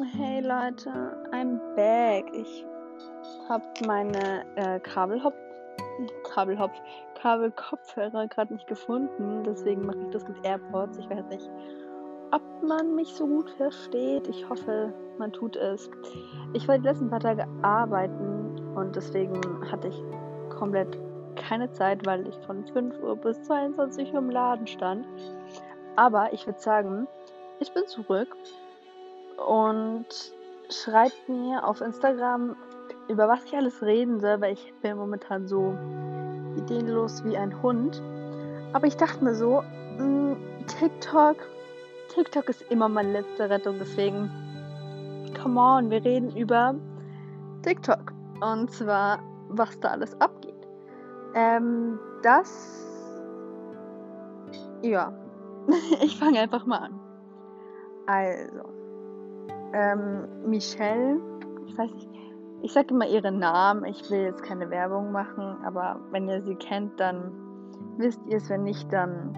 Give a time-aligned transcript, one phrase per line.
[0.00, 0.90] Hey Leute,
[1.30, 2.24] I'm back.
[2.32, 2.66] Ich
[3.48, 5.34] habe meine äh, Kabelhop
[6.24, 6.72] Kabelhopf
[7.14, 10.98] Kabelkopfhörer gerade nicht gefunden, deswegen mache ich das mit AirPods.
[10.98, 11.48] Ich weiß nicht,
[12.32, 14.26] ob man mich so gut versteht.
[14.26, 15.88] Ich hoffe, man tut es.
[16.54, 19.40] Ich war die letzten paar Tage arbeiten und deswegen
[19.70, 20.02] hatte ich
[20.58, 20.98] komplett
[21.36, 25.06] keine Zeit, weil ich von 5 Uhr bis 22 Uhr im Laden stand.
[25.94, 27.06] Aber ich würde sagen,
[27.60, 28.36] ich bin zurück
[29.46, 30.06] und
[30.70, 32.56] schreibt mir auf Instagram,
[33.08, 35.76] über was ich alles reden soll, weil ich bin momentan so
[36.56, 38.02] ideenlos wie ein Hund.
[38.72, 39.62] Aber ich dachte mir so,
[39.98, 41.36] mh, mm, TikTok,
[42.08, 44.30] TikTok ist immer meine letzte Rettung, deswegen,
[45.40, 46.74] come on, wir reden über
[47.62, 48.12] TikTok.
[48.40, 50.54] Und zwar, was da alles abgeht.
[51.34, 52.86] Ähm, das,
[54.82, 55.12] ja,
[56.02, 57.00] ich fange einfach mal an.
[58.06, 58.83] Also,
[59.74, 61.20] ähm, Michelle,
[61.66, 62.08] ich weiß nicht,
[62.62, 66.54] ich sage immer ihren Namen, ich will jetzt keine Werbung machen, aber wenn ihr sie
[66.54, 67.32] kennt, dann
[67.98, 69.36] wisst ihr es, wenn nicht, dann,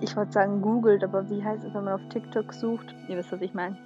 [0.00, 2.94] ich wollte sagen googelt, aber wie heißt es, wenn man auf TikTok sucht?
[3.08, 3.76] Ihr wisst, was ich meine.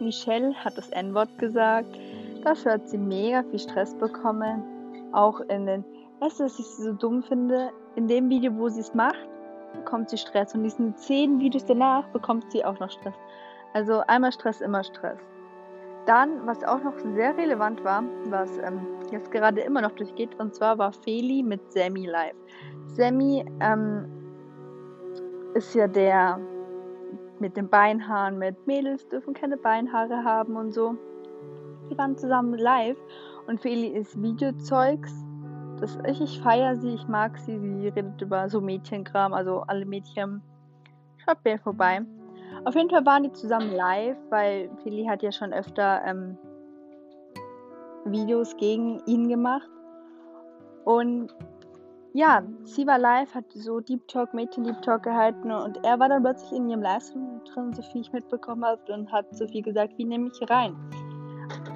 [0.00, 1.98] Michelle hat das N-Wort gesagt,
[2.44, 4.62] dafür hat sie mega viel Stress bekommen,
[5.12, 5.84] auch in den,
[6.20, 7.70] weißt du, was ich so dumm finde?
[7.96, 9.28] In dem Video, wo sie es macht,
[9.74, 10.54] bekommt sie Stress.
[10.54, 13.14] Und diesen zehn Videos danach bekommt sie auch noch Stress.
[13.78, 15.20] Also einmal Stress, immer Stress.
[16.04, 20.52] Dann, was auch noch sehr relevant war, was ähm, jetzt gerade immer noch durchgeht, und
[20.52, 22.34] zwar war Feli mit Sammy live.
[22.88, 24.04] Sammy ähm,
[25.54, 26.40] ist ja der
[27.38, 30.96] mit den Beinhaaren, mit Mädels dürfen keine Beinhaare haben und so.
[31.88, 32.98] Die waren zusammen live
[33.46, 35.14] und Feli ist Videozeugs
[35.80, 37.56] das, ich, ich feiere sie, ich mag sie.
[37.56, 40.42] Sie redet über so Mädchenkram, also alle Mädchen.
[41.24, 42.02] Schaut mir vorbei.
[42.68, 46.36] Auf jeden Fall waren die zusammen live, weil Philly hat ja schon öfter ähm,
[48.04, 49.70] Videos gegen ihn gemacht.
[50.84, 51.34] Und
[52.12, 56.10] ja, sie war live, hat so Deep Talk, Mädchen Deep Talk gehalten und er war
[56.10, 59.62] dann plötzlich in ihrem Livestream drin, so viel ich mitbekommen habe, und hat so viel
[59.62, 60.76] gesagt, wie nehme ich rein.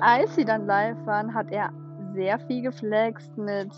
[0.02, 1.70] Als sie dann live waren, hat er
[2.12, 3.70] sehr viel geflext mit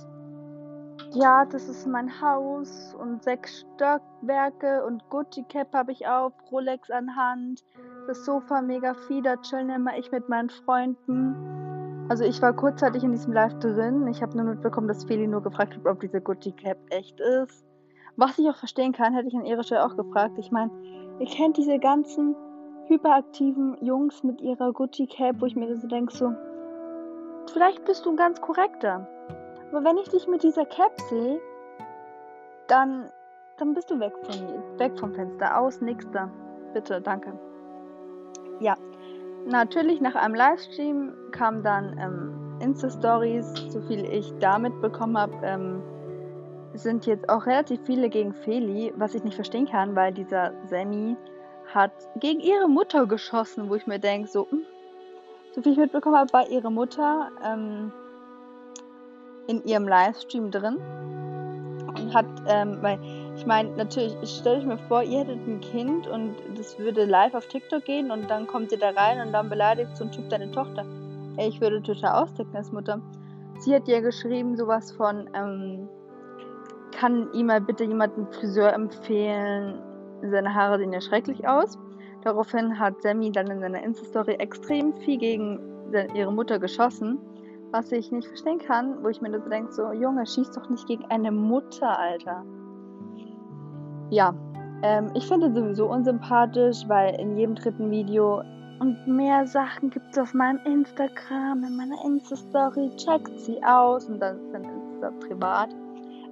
[1.15, 6.91] ja, das ist mein Haus und sechs Stockwerke und Gucci Cap habe ich auf, Rolex
[6.91, 7.65] an Hand,
[8.07, 12.07] das Sofa mega da chillen immer ich mit meinen Freunden.
[12.09, 14.07] Also ich war kurzzeitig in diesem Live drin.
[14.09, 17.65] Ich habe nur mitbekommen, dass Feli nur gefragt hat, ob diese Gucci Cap echt ist.
[18.17, 20.39] Was ich auch verstehen kann, hätte ich an ihrer Stelle auch gefragt.
[20.39, 20.71] Ich meine,
[21.19, 22.37] ihr kennt diese ganzen
[22.87, 26.35] hyperaktiven Jungs mit ihrer Gucci Cap, wo ich mir so denke, so,
[27.53, 29.09] vielleicht bist du ein ganz korrekter.
[29.75, 31.41] Aber wenn ich dich mit dieser Cap sehe,
[32.69, 33.11] dann,
[33.57, 34.62] dann bist du weg von mir.
[34.79, 35.59] Weg vom Fenster.
[35.59, 36.31] Aus, nix da.
[36.75, 37.33] Bitte, danke.
[38.61, 38.77] Ja.
[39.47, 45.83] Natürlich nach einem Livestream kam dann ähm, Insta-Stories, so viel ich damit bekommen habe, ähm,
[46.75, 51.17] sind jetzt auch relativ viele gegen Feli, was ich nicht verstehen kann, weil dieser Sammy
[51.75, 54.62] hat gegen ihre Mutter geschossen, wo ich mir denke, so, hm,
[55.51, 57.93] so viel ich mitbekommen habe, war ihre Mutter ähm,
[59.47, 60.78] in ihrem Livestream drin
[61.97, 62.99] und hat, ähm, weil
[63.37, 67.34] ich meine, natürlich, stelle ich mir vor, ihr hättet ein Kind und das würde live
[67.34, 70.28] auf TikTok gehen und dann kommt ihr da rein und dann beleidigt so ein Typ
[70.28, 70.84] deine Tochter.
[71.38, 73.00] Ich würde total austicken als Mutter.
[73.59, 75.88] Sie hat ja geschrieben, sowas von, ähm,
[76.93, 79.81] kann ihm mal bitte jemanden Friseur empfehlen?
[80.22, 81.76] Seine Haare sehen ja schrecklich aus.
[82.22, 85.61] Daraufhin hat Sammy dann in seiner Insta-Story extrem viel gegen
[86.15, 87.19] ihre Mutter geschossen
[87.75, 90.87] was ich nicht verstehen kann, wo ich mir so denke, so, Junge, schieß doch nicht
[90.87, 92.45] gegen eine Mutter, Alter.
[94.11, 94.33] Ja,
[94.85, 98.43] ähm, ich finde sowieso unsympathisch, weil in jedem dritten Video
[98.79, 104.21] und mehr Sachen gibt es auf meinem Instagram, in meiner Insta-Story, checkt sie aus und
[104.21, 105.71] dann ist dann Insta privat.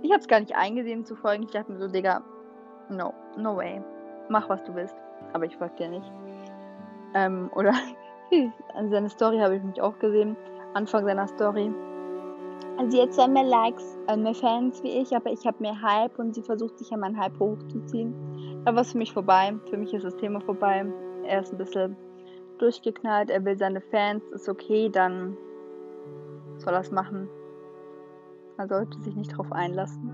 [0.02, 1.42] Ich habe es gar nicht eingesehen zu folgen.
[1.42, 2.22] Ich dachte mir so, Digga,
[2.88, 3.82] no, no way.
[4.28, 4.94] Mach, was du willst.
[5.32, 6.12] Aber ich folge dir nicht.
[7.14, 7.72] Ähm, oder
[8.74, 10.36] an seine Story habe ich mich auch gesehen.
[10.74, 11.72] Anfang seiner Story.
[12.88, 16.18] Sie hat zwar mehr Likes, äh, mehr Fans wie ich, aber ich habe mehr Hype
[16.18, 18.14] und sie versucht sich an meinen Hype hochzuziehen.
[18.64, 19.54] War es für mich vorbei.
[19.68, 20.86] Für mich ist das Thema vorbei.
[21.24, 21.96] Er ist ein bisschen
[22.58, 23.30] durchgeknallt.
[23.30, 24.24] Er will seine Fans.
[24.32, 25.36] Ist okay, dann
[26.58, 27.28] soll er es machen.
[28.56, 30.10] Man sollte sich nicht drauf einlassen.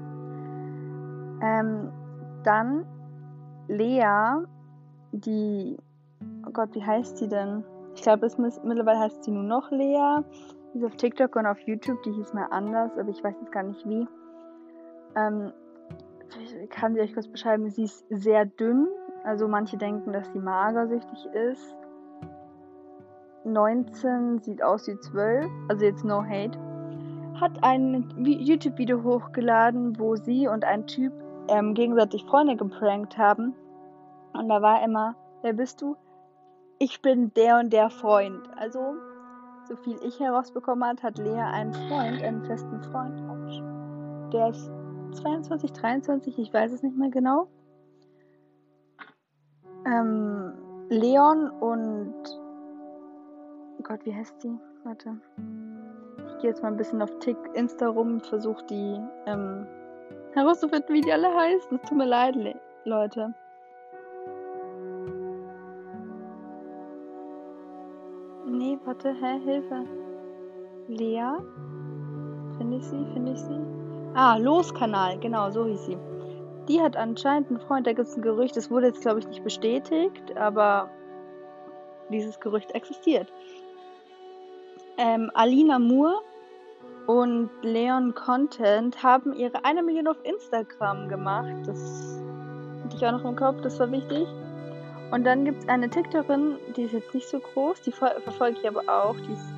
[1.42, 1.92] Ähm,
[2.44, 2.86] dann
[3.68, 4.44] Lea,
[5.12, 5.76] die,
[6.46, 7.64] oh Gott, wie heißt sie denn?
[7.94, 8.28] Ich glaube,
[8.64, 10.22] mittlerweile heißt sie nur noch Lea.
[10.72, 13.52] Die ist auf TikTok und auf YouTube, die hieß mal anders, aber ich weiß jetzt
[13.52, 14.06] gar nicht wie.
[15.16, 15.52] Ähm,
[16.62, 17.70] ich kann sie euch kurz beschreiben.
[17.70, 18.86] Sie ist sehr dünn.
[19.24, 21.76] Also manche denken, dass sie magersüchtig ist.
[23.44, 26.58] 19, sieht aus wie 12, also jetzt no hate,
[27.40, 31.12] hat ein YouTube-Video hochgeladen, wo sie und ein Typ
[31.48, 33.54] ähm, gegenseitig Freunde geprankt haben.
[34.34, 35.96] Und da war immer, wer bist du?
[36.80, 38.48] Ich bin der und der Freund.
[38.56, 38.94] Also,
[39.66, 43.20] so viel ich herausbekommen habe, hat Lea einen Freund, einen festen Freund.
[44.32, 44.70] Der ist
[45.22, 47.48] 22, 23, ich weiß es nicht mehr genau.
[49.86, 50.52] Ähm,
[50.88, 52.14] Leon und
[53.78, 54.56] oh Gott, wie heißt sie?
[54.84, 55.20] Warte.
[56.28, 59.66] Ich gehe jetzt mal ein bisschen auf Tick, Insta rum, versuche die ähm,
[60.34, 61.80] herauszufinden, wie die alle heißen.
[61.82, 62.54] Es tut mir leid, Le
[62.84, 63.34] Leute.
[68.50, 69.84] Nee, warte, hä, Hilfe.
[70.88, 71.36] Lea?
[72.56, 73.06] Finde ich sie?
[73.12, 73.60] Finde ich sie?
[74.14, 75.98] Ah, Loskanal, genau, so hieß sie.
[76.66, 79.28] Die hat anscheinend einen Freund, da gibt es ein Gerücht, das wurde jetzt, glaube ich,
[79.28, 80.90] nicht bestätigt, aber
[82.10, 83.30] dieses Gerücht existiert.
[84.96, 86.20] Ähm, Alina Moore
[87.06, 91.66] und Leon Content haben ihre eine Million auf Instagram gemacht.
[91.66, 92.20] Das
[92.82, 94.26] hatte ich auch noch im Kopf, das war wichtig.
[95.10, 98.58] Und dann gibt es eine TikTokerin, die ist jetzt nicht so groß, die ver verfolge
[98.60, 99.52] ich aber auch, die ist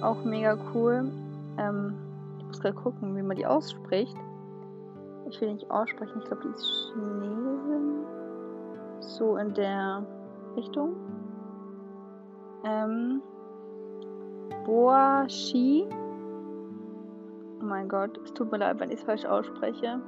[0.00, 1.10] auch mega cool.
[1.58, 1.94] Ähm,
[2.38, 4.16] ich muss gerade gucken, wie man die ausspricht.
[5.28, 8.04] Ich will nicht aussprechen, ich glaube, die ist Chinesin.
[9.00, 10.06] So in der
[10.56, 10.94] Richtung.
[12.64, 13.20] Ähm,
[14.64, 15.88] Boashi.
[17.60, 20.00] Oh mein Gott, es tut mir leid, wenn ich es falsch ausspreche.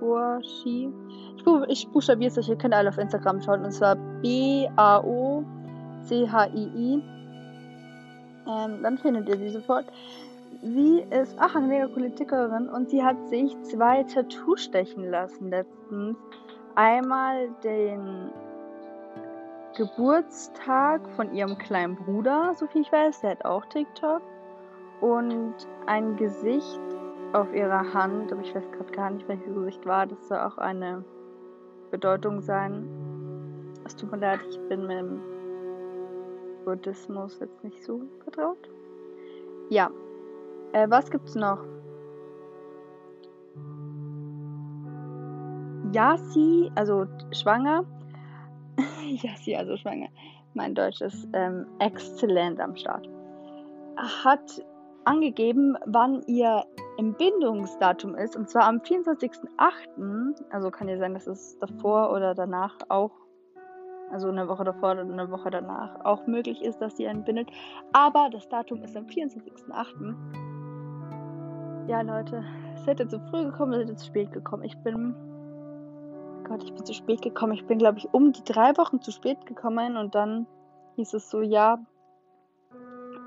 [0.00, 0.92] Boashi.
[1.36, 3.64] Ich, ich buchstabiere es euch, ihr könnt alle auf Instagram schauen.
[3.64, 5.02] Und zwar B-A-O-C-H-I-I.
[8.48, 9.86] Ähm, dann findet ihr sie sofort.
[10.62, 15.48] Sie ist auch eine mega coole Tickerin und sie hat sich zwei Tattoos stechen lassen
[15.50, 16.18] letztens.
[16.74, 18.30] Einmal den
[19.76, 24.20] Geburtstag von ihrem kleinen Bruder, so viel ich weiß, der hat auch TikTok.
[25.00, 25.54] Und
[25.86, 26.80] ein Gesicht
[27.32, 30.06] auf ihrer Hand, aber ich weiß gerade gar nicht, welches Gesicht war.
[30.06, 31.04] Das soll auch eine
[31.90, 32.88] Bedeutung sein.
[33.84, 35.20] Es tut mir leid, ich bin mit dem
[36.64, 38.68] Buddhismus jetzt nicht so vertraut.
[39.68, 39.90] Ja.
[40.72, 41.58] Äh, was gibt's noch?
[45.92, 47.84] Yasi, also schwanger,
[49.22, 50.08] ja, sie also schwanger.
[50.54, 53.08] Mein Deutsch ist ähm, exzellent am Start.
[53.96, 54.62] Hat
[55.10, 56.64] angegeben, wann ihr
[56.96, 58.36] Entbindungsdatum ist.
[58.36, 60.34] Und zwar am 24.08.
[60.50, 63.10] Also kann ja sein, dass es davor oder danach auch,
[64.12, 67.50] also eine Woche davor oder eine Woche danach auch möglich ist, dass sie entbindet.
[67.92, 70.14] Aber das Datum ist am 24.08.
[71.88, 72.44] Ja, Leute,
[72.76, 74.62] es hätte zu früh gekommen, es hätte zu spät gekommen.
[74.62, 75.14] Ich bin
[76.44, 77.54] Gott, ich bin zu spät gekommen.
[77.54, 80.46] Ich bin, glaube ich, um die drei Wochen zu spät gekommen und dann
[80.96, 81.78] hieß es so, ja,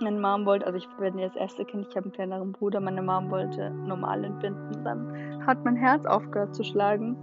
[0.01, 3.01] meine Mom wollte, also ich bin das erste Kind, ich habe einen kleineren Bruder, meine
[3.01, 4.84] Mom wollte normal entbinden.
[4.84, 7.18] Dann hat mein Herz aufgehört zu schlagen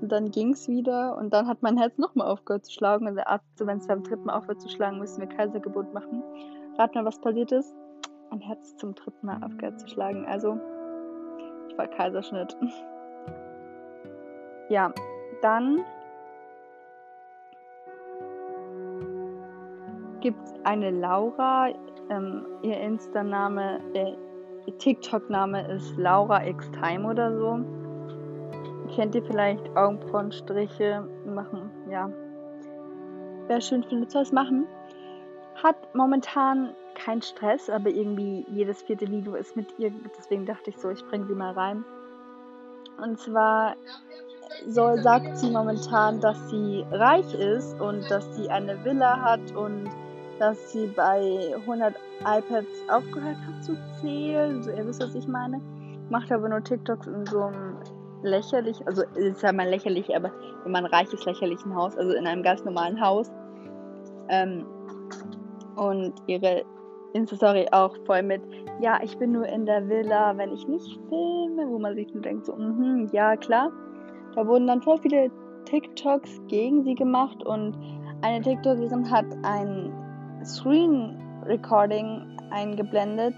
[0.00, 3.14] und dann ging es wieder und dann hat mein Herz nochmal aufgehört zu schlagen und
[3.14, 6.22] der Arzt so, wenn es beim dritten Mal aufhört zu schlagen, müssen wir Kaisergeburt machen.
[6.78, 7.74] Rat mal, was passiert ist?
[8.30, 10.26] Mein Herz zum dritten Mal aufgehört zu schlagen.
[10.26, 10.58] Also,
[11.68, 12.56] ich war Kaiserschnitt.
[14.68, 14.92] ja,
[15.42, 15.84] dann
[20.20, 21.68] gibt es eine Laura.
[22.10, 24.14] Ähm, ihr Insta-Name, äh,
[24.66, 27.60] ihr TikTok-Name ist Laura X Time oder so.
[28.94, 31.70] Kennt ihr vielleicht Augenbrauenstriche machen?
[31.90, 32.10] Ja.
[33.46, 34.66] Wer schön findet, es machen.
[35.62, 39.92] Hat momentan keinen Stress, aber irgendwie jedes vierte Video ist mit ihr.
[40.18, 41.84] Deswegen dachte ich so, ich bringe sie mal rein.
[43.02, 43.76] Und zwar
[44.66, 49.88] soll, sagt sie momentan, dass sie reich ist und dass sie eine Villa hat und
[50.42, 51.94] dass sie bei 100
[52.24, 54.60] iPads aufgehört hat zu zählen.
[54.60, 55.60] So, ihr wisst, was ich meine.
[56.10, 57.76] Macht aber nur TikToks in so einem
[58.24, 60.32] lächerlich, also ist ja mal lächerlich, aber
[60.64, 63.30] wenn man reich ist, lächerlichen Haus, also in einem ganz normalen Haus.
[64.30, 64.66] Ähm,
[65.76, 66.64] und ihre
[67.12, 68.42] Insta-Story auch voll mit,
[68.80, 72.22] ja, ich bin nur in der Villa, wenn ich nicht filme, wo man sich nur
[72.22, 73.70] denkt, so, mhm, ja, klar.
[74.34, 75.30] Da wurden dann voll viele
[75.66, 77.76] TikToks gegen sie gemacht und
[78.22, 79.92] eine TikTokerin hat ein
[80.44, 83.34] Screen Recording eingeblendet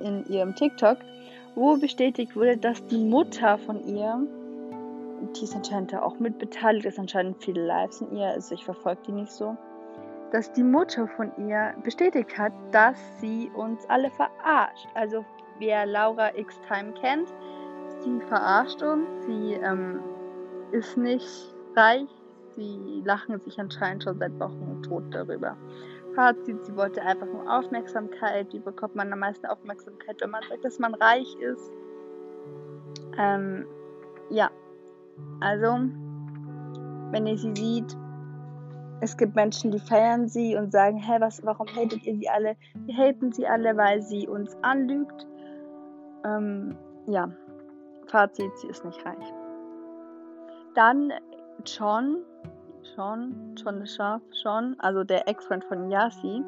[0.00, 0.98] in ihrem TikTok,
[1.54, 4.26] wo bestätigt wurde, dass die Mutter von ihr,
[5.36, 8.64] die ist anscheinend da auch mit beteiligt, ist anscheinend viele Lives in ihr, also ich
[8.64, 9.56] verfolge die nicht so,
[10.32, 14.88] dass die Mutter von ihr bestätigt hat, dass sie uns alle verarscht.
[14.94, 15.24] Also
[15.58, 17.28] wer Laura X Time kennt,
[18.00, 20.00] sie verarscht uns, sie ähm,
[20.72, 22.08] ist nicht reich.
[22.54, 25.56] Sie lachen sich anscheinend schon seit Wochen tot darüber.
[26.14, 28.52] Fazit, sie wollte einfach nur Aufmerksamkeit.
[28.52, 31.70] Wie bekommt man am meisten Aufmerksamkeit, wenn man sagt, dass man reich ist?
[33.18, 33.66] Ähm,
[34.30, 34.50] ja,
[35.40, 35.66] also,
[37.10, 37.96] wenn ihr sie sieht,
[39.00, 42.56] es gibt Menschen, die feiern sie und sagen, hä, was, warum hatet ihr sie alle?
[42.86, 45.26] Wir haten sie alle, weil sie uns anlügt.
[46.24, 46.76] Ähm,
[47.06, 47.28] ja,
[48.06, 49.34] Fazit, sie ist nicht reich.
[50.74, 51.12] Dann
[51.66, 52.18] John,
[52.94, 56.42] John, John Sharp, John, also der Ex-Freund von Yasi,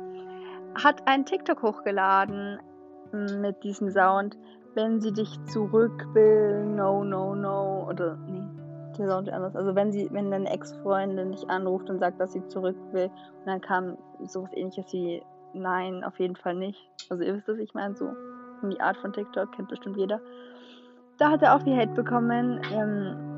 [0.82, 2.58] hat einen TikTok hochgeladen
[3.12, 4.36] mm, mit diesem Sound.
[4.74, 8.42] Wenn sie dich zurück will, no, no, no, oder nee,
[8.98, 9.54] der Sound anders.
[9.54, 13.46] Also wenn sie, wenn deine Ex-Freundin dich anruft und sagt, dass sie zurück will, und
[13.46, 15.22] dann kam sowas ähnliches wie
[15.54, 16.90] Nein, auf jeden Fall nicht.
[17.08, 18.12] Also ihr wisst es, ich meine so
[18.62, 20.20] die Art von TikTok kennt bestimmt jeder.
[21.18, 22.60] Da hat er auch viel Hate bekommen.
[22.72, 23.33] Ähm,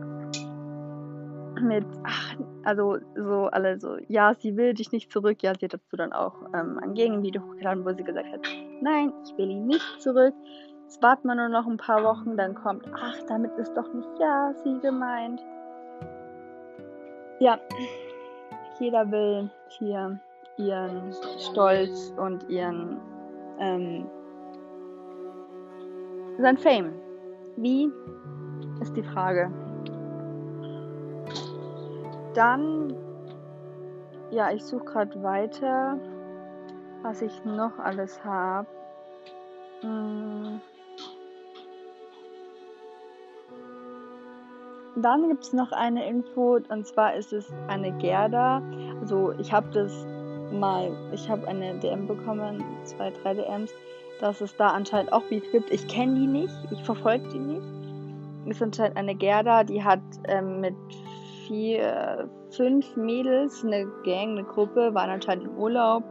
[1.60, 5.42] mit, ach, also so alle so, ja, sie will dich nicht zurück.
[5.42, 8.40] Ja, sie hat dazu dann auch ähm, ein Gegenvideo hochgeladen, wo sie gesagt hat,
[8.80, 10.34] nein, ich will ihn nicht zurück.
[10.84, 14.08] Jetzt warten wir nur noch ein paar Wochen, dann kommt, ach, damit ist doch nicht
[14.20, 15.44] ja sie gemeint.
[17.40, 17.58] Ja,
[18.78, 20.18] jeder will hier
[20.56, 22.98] ihren Stolz und ihren
[23.58, 24.06] ähm,
[26.38, 26.92] sein Fame.
[27.56, 27.90] Wie
[28.80, 29.50] ist die Frage.
[32.36, 32.94] Dann,
[34.30, 35.98] ja, ich suche gerade weiter,
[37.02, 38.66] was ich noch alles habe.
[39.80, 40.60] Hm.
[44.96, 48.60] Dann gibt es noch eine Info, und zwar ist es eine Gerda.
[49.00, 50.06] Also ich habe das
[50.52, 53.72] mal, ich habe eine DM bekommen, zwei, drei DMs,
[54.20, 55.70] dass es da anscheinend auch Beef gibt.
[55.70, 57.66] Ich kenne die nicht, ich verfolge die nicht.
[58.44, 60.74] Es ist anscheinend eine Gerda, die hat ähm, mit
[61.46, 66.04] vier, fünf Mädels, eine Gang, eine Gruppe, waren anscheinend im Urlaub.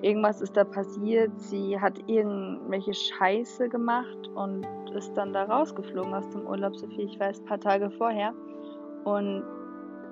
[0.00, 1.32] Irgendwas ist da passiert.
[1.40, 7.06] Sie hat irgendwelche Scheiße gemacht und ist dann da rausgeflogen aus dem Urlaub, so viel
[7.06, 8.32] ich weiß, ein paar Tage vorher.
[9.04, 9.42] Und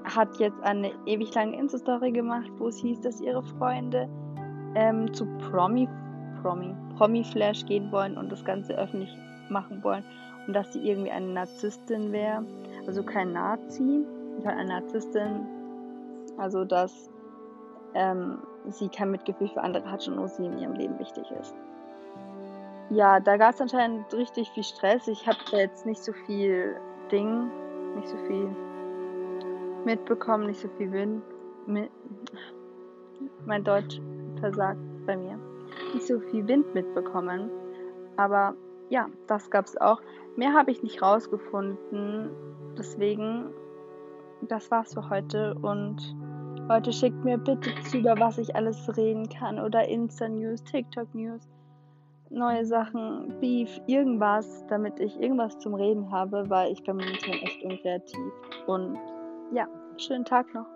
[0.05, 4.09] hat jetzt eine ewig lange Insta-Story gemacht, wo es hieß, dass ihre Freunde
[4.75, 5.89] ähm, zu Promi,
[6.43, 9.17] Promi, Promi-Flash gehen wollen und das Ganze öffentlich
[9.51, 10.05] machen wollen.
[10.47, 12.45] Und dass sie irgendwie eine Narzisstin wäre.
[12.87, 14.05] Also kein Nazi,
[14.37, 15.47] sondern eine Narzisstin.
[16.39, 17.11] Also dass
[17.95, 18.39] ähm,
[18.69, 21.55] sie kein Mitgefühl für andere hat und nur sie in ihrem Leben wichtig ist.
[22.91, 25.09] Ja, da gab es anscheinend richtig viel Stress.
[25.09, 26.77] Ich habe da jetzt nicht so viel
[27.11, 27.51] Ding,
[27.97, 28.55] nicht so viel
[29.85, 31.23] mitbekommen, nicht so viel Wind.
[31.67, 31.91] Mit,
[33.45, 34.01] mein Deutsch
[34.39, 35.39] versagt bei mir.
[35.95, 37.51] Nicht so viel Wind mitbekommen.
[38.17, 38.55] Aber
[38.89, 40.01] ja, das gab es auch.
[40.37, 42.31] Mehr habe ich nicht rausgefunden.
[42.79, 43.51] Deswegen,
[44.43, 45.55] das war's für heute.
[45.55, 46.17] Und
[46.69, 49.59] Leute, schickt mir bitte zu, über was ich alles reden kann.
[49.59, 51.49] Oder Insta-News, TikTok-News,
[52.31, 57.63] neue Sachen, Beef, irgendwas, damit ich irgendwas zum Reden habe, weil ich bin momentan echt
[57.63, 58.33] unkreativ.
[58.67, 58.99] Und
[59.53, 59.67] ja,
[59.97, 60.76] schönen Tag noch.